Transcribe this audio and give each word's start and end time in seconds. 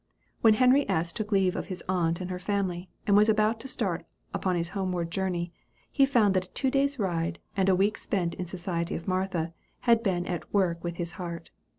When 0.41 0.55
Henry 0.55 0.89
S. 0.89 1.13
took 1.13 1.31
leave 1.31 1.55
of 1.55 1.67
his 1.67 1.83
aunt 1.87 2.21
and 2.21 2.31
her 2.31 2.39
family, 2.39 2.89
and 3.05 3.15
was 3.15 3.29
about 3.29 3.59
to 3.59 3.67
start 3.67 4.03
upon 4.33 4.55
his 4.55 4.69
homeward 4.69 5.11
journey, 5.11 5.53
he 5.91 6.07
found 6.07 6.33
that 6.33 6.45
a 6.45 6.49
two 6.53 6.71
days' 6.71 6.97
ride, 6.97 7.37
and 7.55 7.69
a 7.69 7.75
week 7.75 7.99
spent 7.99 8.33
in 8.33 8.45
the 8.45 8.49
society 8.49 8.95
of 8.95 9.07
Martha, 9.07 9.53
had 9.81 10.01
been 10.01 10.25
at 10.25 10.51
work 10.51 10.83
with 10.83 10.95
his 10.95 11.11
heart. 11.21 11.51